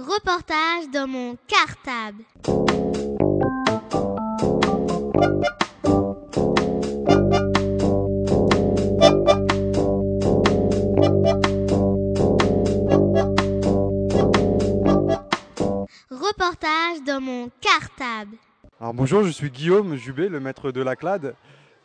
[0.00, 2.24] Reportage dans mon cartable.
[16.10, 18.36] Reportage dans mon cartable.
[18.80, 21.34] Alors bonjour, je suis Guillaume Jubé, le maître de la CLAD.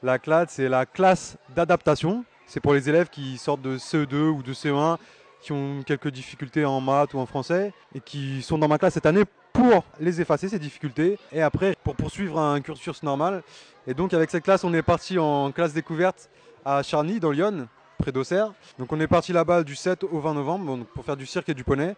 [0.02, 2.23] La CLAD, c'est la classe d'adaptation.
[2.45, 4.97] C'est pour les élèves qui sortent de CE2 ou de CE1,
[5.46, 8.95] qui ont quelques difficultés en maths ou en français, et qui sont dans ma classe
[8.95, 13.44] cette année pour les effacer, ces difficultés, et après pour poursuivre un cursus normal.
[13.85, 16.31] Et donc avec cette classe, on est parti en classe découverte
[16.66, 17.68] à Charny, dans Lyon,
[17.99, 18.54] près d'Auxerre.
[18.80, 21.54] Donc on est parti là-bas du 7 au 20 novembre pour faire du cirque et
[21.54, 21.96] du poney.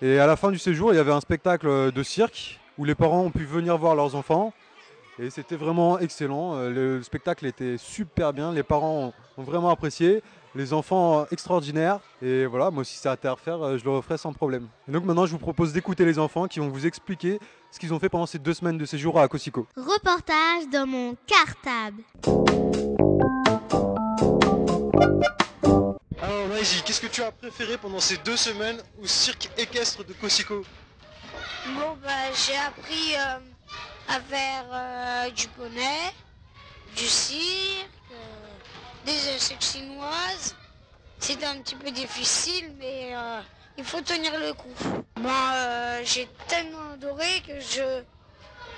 [0.00, 2.94] Et à la fin du séjour, il y avait un spectacle de cirque où les
[2.94, 4.52] parents ont pu venir voir leurs enfants.
[5.18, 6.54] Et c'était vraiment excellent.
[6.54, 8.52] Euh, Le spectacle était super bien.
[8.52, 10.22] Les parents ont vraiment apprécié.
[10.56, 12.00] Les enfants euh, extraordinaires.
[12.22, 14.68] Et voilà, moi si ça a à refaire, euh, je le referai sans problème.
[14.88, 17.38] Et donc maintenant, je vous propose d'écouter les enfants qui vont vous expliquer
[17.70, 19.66] ce qu'ils ont fait pendant ces deux semaines de séjour à Cosico.
[19.76, 22.02] Reportage dans mon cartable.
[26.22, 30.14] Alors Maïsi, qu'est-ce que tu as préféré pendant ces deux semaines au cirque équestre de
[30.14, 30.62] Cosico?
[31.74, 33.38] Bon, bah, j'ai appris euh,
[34.08, 36.14] à faire euh, du poney,
[36.96, 38.55] du cirque, euh,
[39.06, 40.54] des insectes chinoises.
[41.18, 43.40] C'était un petit peu difficile, mais euh,
[43.78, 44.74] il faut tenir le coup.
[45.18, 48.02] Moi, euh, j'ai tellement adoré que je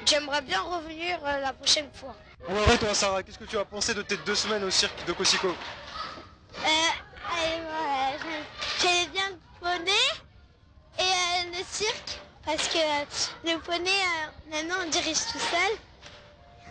[0.07, 2.15] j'aimerais bien revenir euh, la prochaine fois.
[2.49, 5.05] En vrai, toi Sarah, qu'est-ce que tu as pensé de tes deux semaines au cirque
[5.07, 5.53] de Cosico
[8.81, 9.91] J'aimais bien le poney
[10.99, 12.79] et le cirque parce que
[13.45, 13.91] le poney,
[14.51, 15.79] maintenant on dirige tout seul.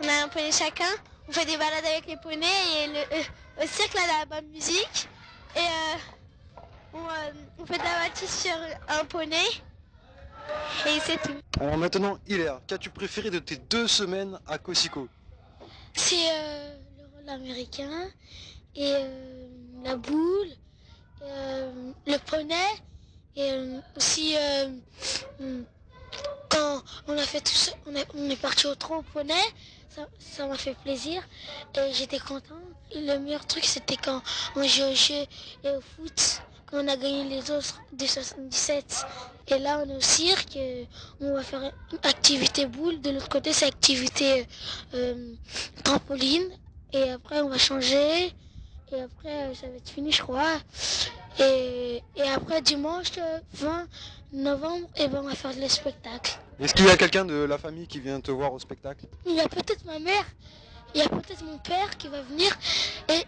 [0.02, 0.86] On a un poney chacun,
[1.28, 3.24] on fait des balades avec les poneys et le,
[3.62, 5.08] au cirque là, la bonne musique.
[5.56, 6.64] Et euh,
[6.94, 8.56] on, euh, on fait de la voiture sur
[8.90, 9.46] un poney.
[10.86, 11.36] Et c'est tout.
[11.60, 15.08] Alors maintenant, Hilaire, qu'as-tu préféré de tes deux semaines à Cosico?
[15.94, 18.10] C'est euh, le rôle américain
[18.76, 19.48] et euh,
[19.84, 20.50] la boule,
[21.22, 22.56] le poney
[23.36, 23.52] et
[23.96, 24.36] aussi
[25.40, 25.64] hmm,
[26.50, 27.96] quand on a fait tout ça, on
[28.30, 29.34] est, parti au trot au poney,
[30.20, 31.24] ça m'a fait plaisir
[31.76, 32.56] et j'étais content.
[32.96, 34.22] Le meilleur truc c'était quand
[34.56, 35.26] on jouait au jeu
[35.64, 36.42] et au foot,
[36.72, 39.06] on a gagné les autres des 77.
[39.50, 40.58] Et là on est au cirque,
[41.22, 41.72] on va faire
[42.04, 44.46] activité boule, de l'autre côté c'est activité
[44.94, 45.34] euh,
[45.84, 46.50] trampoline
[46.94, 48.34] et après on va changer
[48.92, 50.60] et après ça va être fini je crois
[51.40, 53.88] et, et après dimanche euh, 20
[54.34, 56.38] novembre et ben on va faire le spectacle.
[56.60, 59.06] Est-ce qu'il y a quelqu'un de la famille qui vient te voir au spectacle?
[59.26, 60.26] Il y a peut-être ma mère
[60.96, 62.58] il y a peut-être mon père qui va venir.
[63.10, 63.22] Et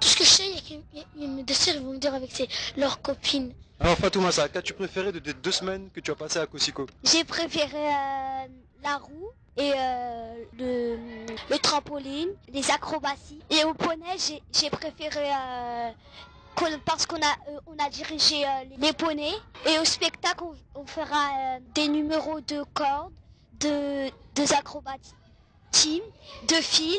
[0.00, 3.00] tout ce que je sais il y a, deux sœurs vont venir avec ses, leurs
[3.00, 3.52] copines.
[3.78, 6.86] Alors Fatoumassa, qu'as-tu préféré de tes deux semaines que tu as passées à Cosico?
[7.04, 8.46] J'ai préféré euh,
[8.82, 10.96] la roue et euh, le,
[11.50, 13.40] le trampoline, les acrobaties.
[13.50, 14.16] Et au poney,
[14.52, 15.90] j'ai- préféré euh,
[16.84, 18.48] parce qu'on a, euh, on a dirigé euh,
[18.78, 19.34] les poneys.
[19.66, 23.12] Et au spectacle, on, on fera euh, des numéros de cordes,
[23.60, 26.02] de, de acrobaties,
[26.48, 26.98] de fil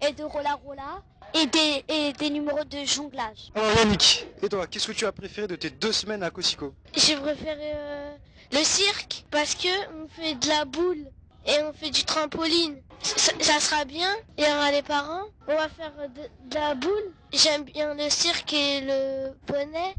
[0.00, 1.02] et de rolla rolla
[1.34, 3.50] et des, et des numéros de jonglage.
[3.54, 6.74] Alors Yannick, et toi, qu'est-ce que tu as préféré de tes deux semaines à Cosico?
[6.94, 8.16] J'ai préféré euh,
[8.52, 9.68] le cirque parce que
[10.02, 11.06] on fait de la boule
[11.46, 12.80] et on fait du trampoline.
[13.02, 14.14] Ça, ça sera bien.
[14.36, 15.24] Il y aura les parents.
[15.48, 17.12] On va faire de, de la boule.
[17.32, 19.94] J'aime bien le cirque et le poney.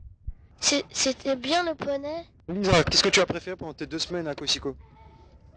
[0.59, 2.25] C'était bien le poney.
[2.47, 4.75] Lisa, qu'est-ce que tu as préféré pendant tes deux semaines à Cosico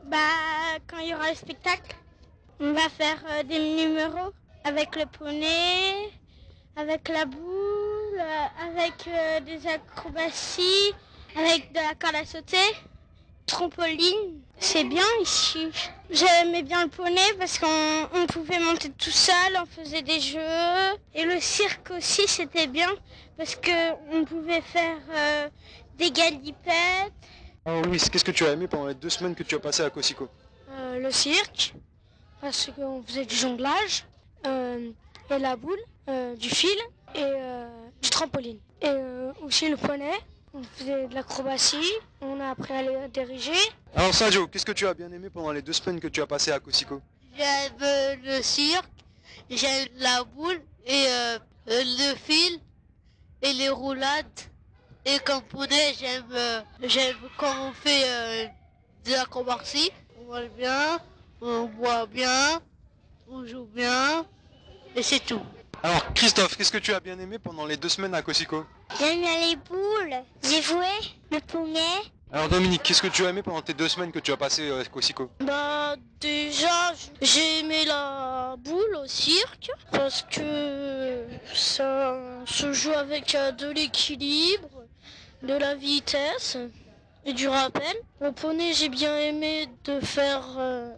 [0.05, 0.17] Bah,
[0.87, 1.97] quand il y aura le spectacle,
[2.61, 4.33] on va faire euh, des numéros
[4.65, 6.11] avec le poney,
[6.77, 10.95] avec la boule, euh, avec euh, des acrobaties,
[11.37, 12.57] avec de la corde à sauter,
[13.47, 14.41] trampoline.
[14.59, 15.69] C'est bien ici.
[16.11, 20.99] J'aimais bien le poney parce qu'on on pouvait monter tout seul, on faisait des jeux.
[21.15, 22.91] Et le cirque aussi, c'était bien
[23.37, 25.49] parce qu'on pouvait faire euh,
[25.99, 27.13] des galipettes.
[27.65, 29.83] Alors Louis, qu'est-ce que tu as aimé pendant les deux semaines que tu as passées
[29.83, 30.29] à Cosico?
[30.71, 31.75] Euh, le cirque,
[32.41, 34.05] parce qu'on faisait du jonglage,
[34.47, 34.91] euh,
[35.31, 35.81] et la boule,
[36.37, 36.77] du fil
[37.15, 37.33] et
[38.03, 38.59] du trampoline.
[38.83, 38.91] Et
[39.43, 40.13] aussi le poney,
[40.55, 43.53] on faisait de l'acrobatie, on a appris à les diriger.
[43.95, 46.27] Alors Sadio, qu'est-ce que tu as bien aimé pendant les deux semaines que tu as
[46.27, 47.03] passées à Cosico?
[47.37, 48.89] J'aime le cirque,
[49.51, 52.61] j'aime la boule et euh, le fil
[53.43, 54.27] et les roulades.
[55.05, 56.25] Et comme poney, j'aime
[56.83, 58.47] j'aime quand on fait euh,
[59.05, 59.91] de l'acrobatie.
[60.21, 60.99] On mange bien,
[61.43, 62.61] on boit bien,
[63.29, 64.25] on joue bien,
[64.97, 65.43] et c'est tout.
[65.83, 68.65] Alors Christophe, qu'est-ce que tu as bien aimé pendant les deux semaines à Cosico?
[68.99, 70.87] J'aime les boules, j'ai joué
[71.31, 71.81] le poney.
[72.33, 74.69] Alors Dominique, qu'est-ce que tu as aimé pendant tes deux semaines que tu as passées
[74.69, 82.17] euh, Cosico Bah déjà j'ai aimé la boule au cirque parce que ça
[82.47, 84.85] se joue avec euh, de l'équilibre,
[85.43, 86.57] de la vitesse
[87.25, 87.97] et du rappel.
[88.21, 90.89] Au poney j'ai bien aimé de faire euh,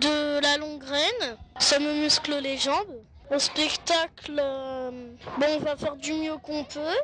[0.00, 3.02] de la longue graine, ça me muscle les jambes.
[3.30, 4.90] Au spectacle, euh,
[5.38, 6.98] bon on va faire du mieux qu'on peut.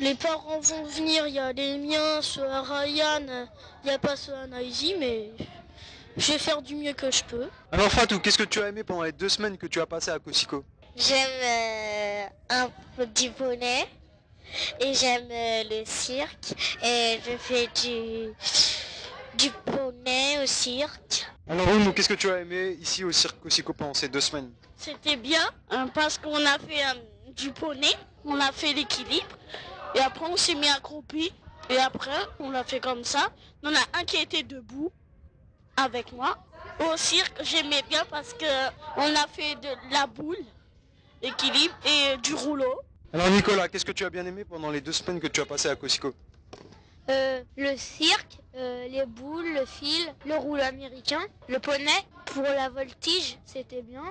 [0.00, 3.20] Les parents vont venir, il y a les miens, ceux à Ryan,
[3.84, 5.30] il n'y a pas ceux à Naïsi, mais
[6.16, 7.48] je vais faire du mieux que je peux.
[7.70, 10.10] Alors Fatou, qu'est-ce que tu as aimé pendant les deux semaines que tu as passées
[10.10, 10.64] à Cosico
[10.96, 13.86] J'aime euh, un peu du poney
[14.80, 18.32] et j'aime euh, le cirque et je fais du,
[19.36, 21.26] du poney au cirque.
[21.48, 24.50] Alors Oumou, qu'est-ce que tu as aimé ici au cirque Cosico pendant ces deux semaines?
[24.76, 27.92] C'était bien hein, parce qu'on a fait euh, du poney,
[28.24, 29.38] on a fait l'équilibre
[29.94, 31.32] et après on s'est mis accroupi
[31.70, 33.28] et après on l'a fait comme ça.
[33.62, 34.90] Il y en a un qui était debout
[35.76, 36.36] avec moi.
[36.80, 38.44] Au cirque j'aimais bien parce que
[38.96, 40.36] on a fait de la boule,
[41.22, 42.80] équilibre et du rouleau.
[43.12, 45.46] Alors Nicolas, qu'est-ce que tu as bien aimé pendant les deux semaines que tu as
[45.46, 46.12] passées à Cosico
[47.10, 51.92] Euh, le cirque, euh, les boules, le fil, le rouleau américain, le poney.
[52.26, 54.02] Pour la voltige, c'était bien.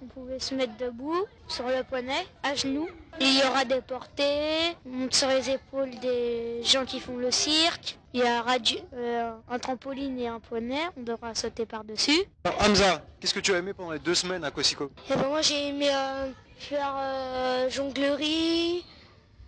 [0.00, 2.88] On pouvait se mettre debout sur le poney, à genoux.
[3.20, 7.32] Il y aura des portées, on monte sur les épaules des gens qui font le
[7.32, 7.98] cirque.
[8.12, 8.56] Il y aura
[8.94, 12.22] euh, un trampoline et un poney, on devra sauter par-dessus.
[12.60, 14.90] Hamza, qu'est-ce que tu as aimé pendant les deux semaines à Cosico?
[15.10, 18.84] Et ben moi j'ai aimé euh, faire euh, jonglerie,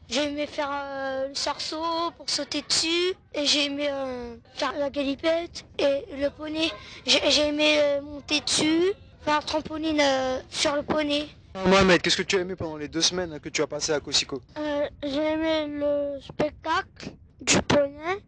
[0.09, 4.91] j'ai aimé faire euh, le sarceau pour sauter dessus, et j'ai aimé euh, faire la
[4.91, 6.71] galipette et le poney.
[7.07, 8.93] J'ai aimé euh, monter dessus,
[9.23, 11.29] faire un trampoline euh, sur le poney.
[11.55, 13.93] Alors, Mohamed, qu'est-ce que tu as aimé pendant les deux semaines que tu as passées
[13.93, 14.41] à Cosico?
[14.59, 18.19] Euh, j'ai aimé le spectacle du poney,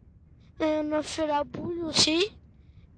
[0.60, 2.24] et on a fait la boule aussi,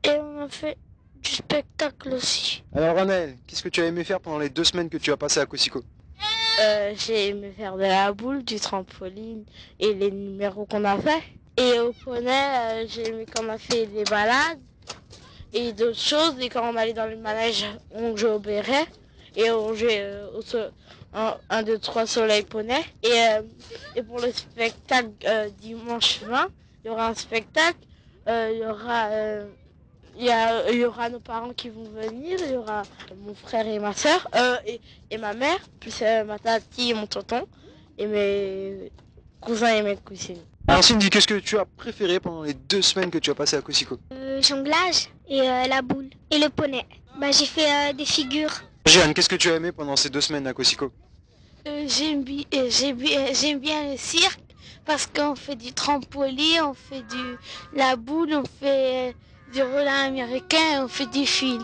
[0.04, 0.78] et on a fait
[1.16, 2.62] du spectacle aussi.
[2.74, 5.16] Alors Anaël, qu'est-ce que tu as aimé faire pendant les deux semaines que tu as
[5.16, 5.82] passées à Cosico?
[6.60, 9.44] Euh, j'ai aimé faire de la boule, du trampoline
[9.80, 11.22] et les numéros qu'on a fait.
[11.56, 14.60] Et au poney, euh, j'ai aimé qu'on a fait des balades
[15.54, 16.34] et d'autres choses.
[16.40, 18.86] Et quand on allait dans le manège, on jouait au béret
[19.36, 20.58] et on jouait euh, au so-
[21.14, 22.82] un, un, deux, trois soleil poney.
[23.02, 23.42] Et, euh,
[23.94, 26.48] et pour le spectacle euh, dimanche 20,
[26.84, 27.78] il y aura un spectacle.
[28.28, 29.48] euh, il y aura euh,
[30.16, 32.82] il y, a- il y aura nos parents qui vont venir, il y aura
[33.16, 34.28] mon frère et ma soeur,
[34.64, 34.80] et,
[35.10, 37.44] et ma mère, plus euh, ma tati et mon tonton,
[37.98, 38.92] et mes
[39.40, 40.38] cousins et mes cousines.
[40.68, 43.56] Alors Cindy, qu'est-ce que tu as préféré pendant les deux semaines que tu as passées
[43.56, 43.98] à Cosico?
[44.12, 46.84] Euh, jonglage et euh, la boule et le poney.
[47.18, 48.52] Bah, j'ai fait euh, des figures.
[48.86, 50.92] Jeanne, qu'est-ce que tu as aimé pendant ces deux semaines à Cosico?
[51.66, 54.40] Euh, j'aime bi- j'aime bien, j'aime bien le cirque
[54.84, 57.36] parce qu'on fait du trampoline, on fait du
[57.72, 59.16] la boule, on fait
[59.52, 61.60] du roller américain, on fait du fil.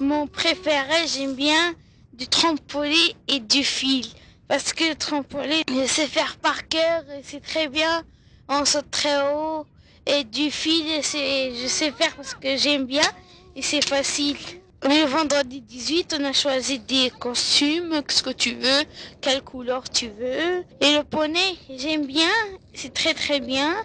[0.00, 1.74] Mon préféré, j'aime bien
[2.14, 4.06] du trampoline et du fil
[4.48, 8.02] parce que le trampoline, je sais faire par cœur, et c'est très bien,
[8.48, 9.66] on saute très haut
[10.06, 13.08] et du fil, je sais faire parce que j'aime bien
[13.54, 14.36] et c'est facile.
[14.84, 18.82] Le vendredi 18, on a choisi des costumes, ce que tu veux,
[19.20, 20.64] quelle couleur tu veux.
[20.80, 22.32] Et le poney, j'aime bien,
[22.74, 23.76] c'est très très bien.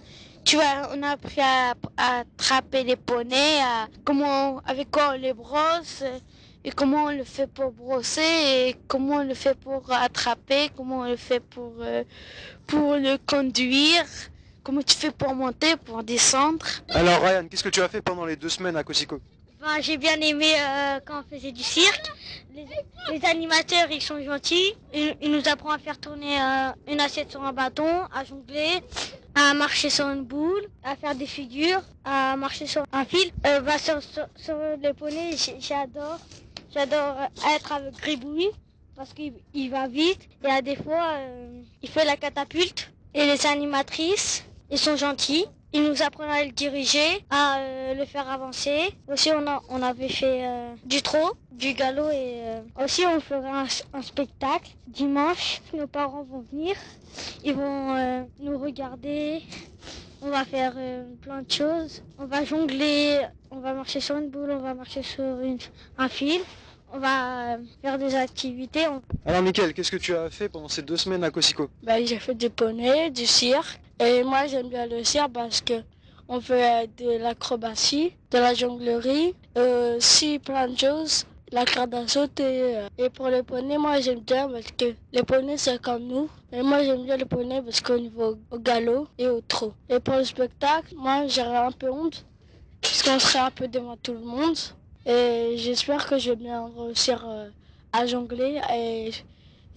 [0.43, 5.19] Tu vois, on a appris à, à attraper les poneys, à comment, avec quoi on
[5.19, 6.03] les brosse,
[6.63, 11.01] et comment on le fait pour brosser, et comment on le fait pour attraper, comment
[11.01, 12.03] on le fait pour, euh,
[12.65, 14.05] pour le conduire,
[14.67, 16.65] comment tu fais pour monter, pour descendre.
[16.89, 19.21] Alors Ryan, qu'est-ce que tu as fait pendant les deux semaines à Cosico
[19.61, 22.11] Bah, j'ai bien aimé euh, quand on faisait du cirque.
[22.53, 22.65] Les,
[23.13, 24.73] les animateurs, ils sont gentils.
[24.93, 28.81] Ils, ils nous apprennent à faire tourner euh, une assiette sur un bâton, à jongler,
[29.35, 33.31] à marcher sur une boule, à faire des figures, à marcher sur un fil.
[33.45, 36.19] Euh, bah, sur, sur, sur les poneys, j'adore.
[36.73, 37.15] J'adore
[37.55, 38.49] être avec Gribouille
[38.97, 40.27] parce qu'il il va vite.
[40.43, 42.91] Et à des fois, euh, il fait la catapulte.
[43.13, 45.45] Et les animatrices, ils sont gentils.
[45.73, 48.89] Ils nous apprennent à le diriger, à euh, le faire avancer.
[49.11, 53.19] Aussi, on, a, on avait fait euh, du trot, du galop et euh, aussi on
[53.19, 55.61] fera un, un spectacle dimanche.
[55.73, 56.75] Nos parents vont venir,
[57.43, 59.41] ils vont euh, nous regarder.
[60.21, 62.01] On va faire euh, plein de choses.
[62.17, 63.19] On va jongler,
[63.51, 65.59] on va marcher sur une boule, on va marcher sur une-
[65.97, 66.39] un fil.
[66.93, 68.87] On va faire des activités.
[68.87, 71.69] On- Alors Mickaël, qu'est-ce que tu as fait pendant ces deux semaines à Cosico?
[71.83, 73.81] Ben, j'ai fait du poney, du cirque.
[73.99, 75.81] Et moi, j'aime bien le cirque parce que
[76.29, 79.99] on fait euh, de l'acrobatie, de la jonglerie, euh,
[80.43, 81.25] plein de choses.
[81.51, 82.85] la corde à sauter.
[82.97, 86.29] Et pour les poneys, moi j'aime bien parce que les poneys c'est comme nous.
[86.51, 89.73] Et moi j'aime bien les poneys parce qu'on va au galop et au trot.
[89.89, 92.25] Et pour le spectacle, moi j'aurais un peu honte
[92.81, 94.57] parce qu'on serait un peu devant tout le monde.
[95.05, 97.25] Et j'espère que je vais bien réussir
[97.93, 98.59] à jongler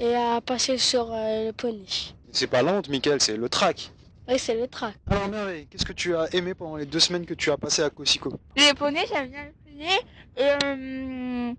[0.00, 1.86] et, à passer sur le poney.
[2.32, 3.92] C'est pas la honte, Mickaël, c'est le track.
[4.28, 4.94] Oui, c'est le track.
[5.06, 7.82] Alors Merveille, qu'est-ce que tu as aimé pendant les deux semaines que tu as passées
[7.82, 8.32] à Cosico?
[8.56, 10.00] Les poneys, j'aime bien les poneys.
[10.36, 11.52] Et, euh,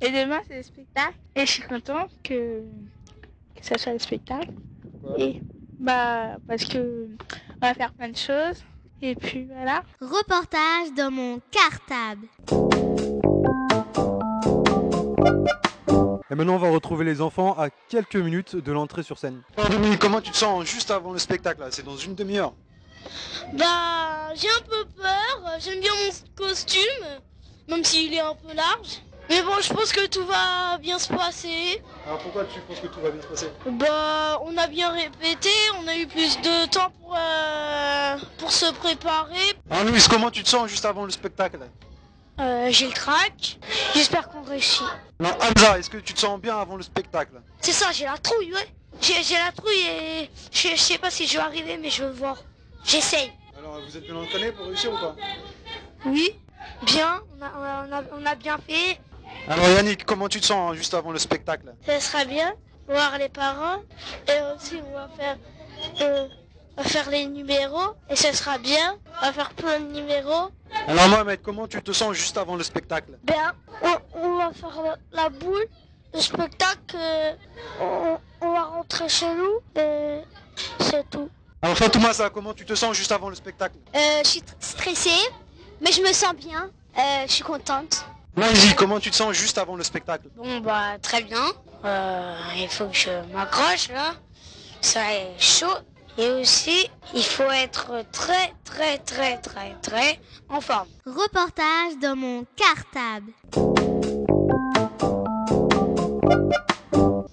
[0.00, 1.14] et demain, c'est le spectacle.
[1.34, 2.62] Et je suis contente que,
[3.54, 4.48] que ça soit le spectacle.
[5.18, 5.40] Et
[5.78, 7.08] bah, parce que
[7.60, 8.64] on va faire plein de choses.
[9.02, 9.82] Et puis voilà.
[10.00, 12.26] Reportage dans mon cartable.
[16.30, 19.42] Et maintenant, on va retrouver les enfants à quelques minutes de l'entrée sur scène.
[20.00, 21.66] Comment tu te sens juste avant le spectacle là?
[21.70, 22.54] C'est dans une demi-heure.
[23.52, 25.58] Bah, j'ai un peu peur.
[25.60, 26.80] J'aime bien mon costume,
[27.68, 29.02] même s'il est un peu large.
[29.28, 31.82] Mais bon, je pense que tout va bien se passer.
[32.06, 33.50] Alors pourquoi tu penses que tout va bien se passer?
[33.66, 35.50] Bah, on a bien répété,
[35.82, 39.54] on a eu plus de temps pour, euh, pour se préparer.
[39.70, 41.60] Alors Louise, comment tu te sens juste avant le spectacle
[42.40, 43.58] euh, J'ai le trac.
[43.94, 44.82] J'espère qu'on réussit.
[45.20, 47.40] Non, Hamza, est-ce que tu te sens bien avant le spectacle?
[47.60, 48.68] C'est ça, j'ai la trouille, ouais.
[49.00, 52.12] J'ai la trouille et je, je sais pas si je vais arriver, mais je veux
[52.12, 52.42] voir.
[52.84, 53.32] J'essaye.
[53.58, 55.16] Alors, vous êtes bien entraîné pour réussir ou pas?
[56.06, 56.34] Oui,
[56.82, 57.20] bien.
[57.38, 58.98] On a, on, a, on a, bien fait.
[59.48, 61.74] Alors Yannick, comment tu te sens juste avant le spectacle?
[61.86, 62.54] Ça sera bien.
[62.86, 63.80] Voir les parents
[64.28, 65.38] et aussi on va faire,
[66.02, 66.28] euh,
[66.76, 68.96] on va faire les numéros et ça sera bien.
[69.22, 70.50] On va faire plein de numéros.
[70.88, 73.18] Alors Mohamed, comment tu te sens juste avant le spectacle?
[73.22, 73.52] Bien.
[73.82, 75.64] On, on, va faire la, la, boule.
[76.12, 77.32] Le spectacle, euh,
[77.80, 80.20] on, on, va rentrer chez nous et
[80.80, 81.28] c'est tout.
[81.62, 83.76] Alors Fatoumasa, comment tu te sens juste avant le spectacle?
[83.94, 85.10] Euh, Je suis stressée,
[85.80, 86.70] mais je me sens bien.
[86.96, 88.04] Euh, je suis contente.
[88.36, 90.28] Vas-y, comment tu te sens juste avant le spectacle?
[90.36, 91.44] Bon bah très bien.
[91.84, 94.14] Euh, il faut que je m'accroche là.
[94.80, 95.66] Ça est chaud.
[96.16, 100.86] Et aussi, il faut être très très très très très en forme.
[101.04, 103.32] Reportage dans mon cartable.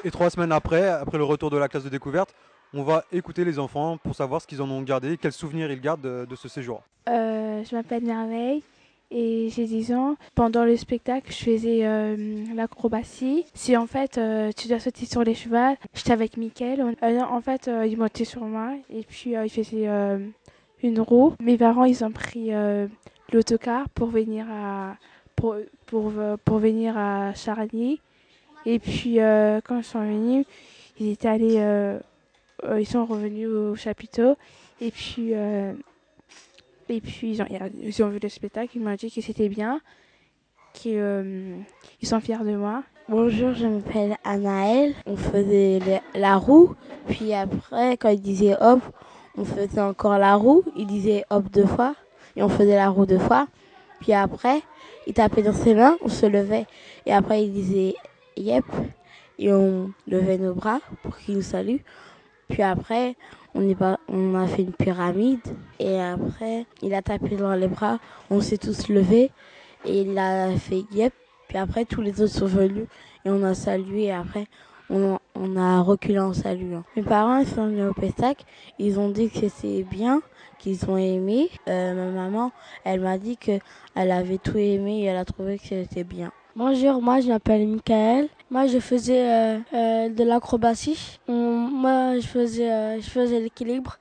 [0.04, 2.34] Et trois semaines après, après le retour de la classe de découverte,
[2.74, 5.82] on va écouter les enfants pour savoir ce qu'ils en ont gardé, quels souvenirs ils
[5.82, 6.82] gardent de, de ce séjour.
[7.08, 8.64] Euh, je m'appelle Merveille
[9.12, 10.16] et j'ai 10 ans.
[10.36, 12.16] Pendant le spectacle, je faisais euh,
[12.56, 13.46] l'acrobatie.
[13.54, 16.96] Si en fait euh, tu dois sauter sur les chevaux, j'étais avec Mickaël.
[17.04, 19.88] Euh, en fait, il montait sur moi et puis il faisait
[20.82, 21.34] une roue.
[21.42, 22.52] Mes parents, ils ont pris
[23.32, 24.96] l'autocar pour venir à
[25.36, 26.12] pour, pour,
[26.46, 27.34] pour venir à.
[28.66, 30.46] Et puis quand ils sont venus,
[31.00, 31.98] ils étaient allés
[32.78, 34.36] ils sont revenus au chapiteau
[34.80, 35.34] et puis
[36.90, 39.82] et puis ils ont, ils vu le spectacle ils m'ont dit que c'était bien
[40.74, 41.58] qu'ils euh,
[42.04, 42.84] sont fiers de moi.
[43.10, 44.94] Bonjour je m'appelle Anaël.
[45.06, 45.80] On faisait
[46.16, 46.76] la roue.
[47.08, 48.80] Puis après quand il disait hop
[49.38, 50.64] on faisait encore la roue.
[50.76, 51.96] Il disait hop deux fois.
[52.36, 53.48] Et on faisait la roue deux fois.
[54.00, 54.62] Puis après
[55.08, 56.68] il tapait dans ses mains on se levait.
[57.06, 57.96] Et après il disait
[58.38, 58.66] yep.
[59.40, 61.78] Et on levait nos bras pour qu'il nous salue
[62.52, 63.16] puis après,
[63.56, 65.40] on, a fait une pyramide.
[65.80, 67.98] Et après, il a tapé dans les bras.
[68.30, 69.32] On s'est tous levés.
[69.86, 71.14] Et il a fait yep.
[71.48, 72.88] Puis après, tous les autres sont venus.
[73.26, 74.04] Et on a salué.
[74.04, 74.48] Et après,
[74.90, 75.18] on,
[75.56, 76.84] a reculé en saluant.
[76.96, 78.44] Mes parents, sont venus au Pessac.
[78.78, 80.22] Ils ont dit que c'est bien,
[80.60, 81.50] qu'ils ont aimé.
[81.70, 82.52] Euh, ma maman,
[82.84, 83.62] elle m'a dit qu'elle
[83.96, 86.32] avait tout aimé et elle a trouvé que c'était bien.
[86.54, 88.28] Bonjour, moi je m'appelle Michael.
[88.50, 91.18] Moi je faisais euh, euh, de l'acrobatie.
[91.30, 94.00] Moi je faisais, euh, je faisais l'équilibre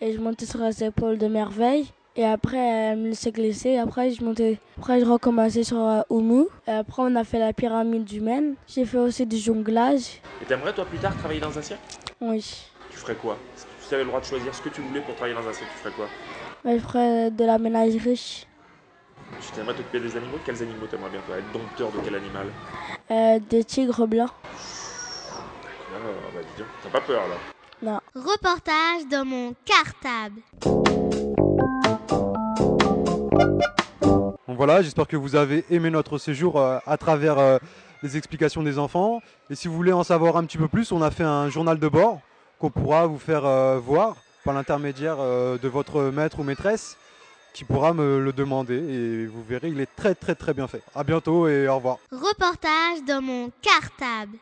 [0.00, 1.86] et je montais sur les épaules de merveille.
[2.16, 3.76] Et après elle me laissait glisser.
[3.76, 6.46] Après je montais, après je recommençais sur euh, Oumu.
[6.66, 8.56] Et après on a fait la pyramide humaine.
[8.66, 10.20] J'ai fait aussi du jonglage.
[10.42, 11.80] Et t'aimerais toi plus tard travailler dans un cirque?
[12.20, 12.64] Oui.
[12.90, 13.38] Tu ferais quoi?
[13.54, 15.52] Si tu avais le droit de choisir ce que tu voulais pour travailler dans un
[15.52, 16.08] cirque, tu ferais quoi?
[16.64, 18.48] Je ferais de la ménagerie.
[19.40, 20.38] Tu t'aimerais t'occuper des animaux?
[20.44, 21.36] Quels animaux t'aimerais bien toi?
[21.38, 22.46] Être dompteur de quel animal?
[23.10, 24.30] Euh, Des tigres blancs.
[25.94, 25.98] Ah,
[26.34, 27.34] bah dis donc, t'as pas peur là
[27.82, 28.00] Non.
[28.14, 30.40] Reportage dans mon cartable.
[34.48, 37.58] Donc voilà, j'espère que vous avez aimé notre séjour euh, à travers euh,
[38.02, 39.20] les explications des enfants.
[39.50, 41.78] Et si vous voulez en savoir un petit peu plus, on a fait un journal
[41.78, 42.20] de bord
[42.58, 46.96] qu'on pourra vous faire euh, voir par l'intermédiaire de votre maître ou maîtresse
[47.52, 50.82] qui pourra me le demander et vous verrez, il est très très très bien fait.
[50.94, 51.98] A bientôt et au revoir.
[52.10, 54.38] Reportage dans mon cartable.